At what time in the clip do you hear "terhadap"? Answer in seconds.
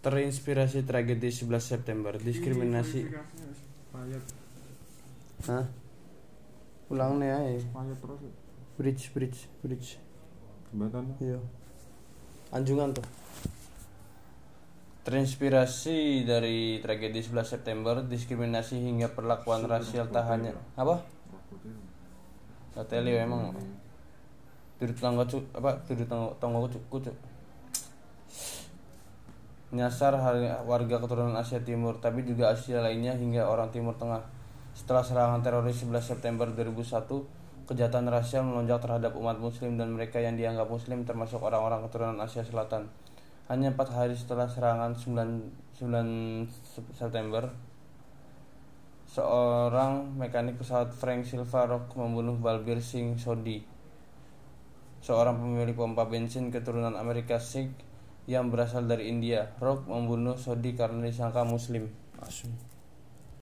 38.82-39.14